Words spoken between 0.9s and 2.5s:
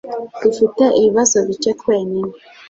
ibibazo bike twenyine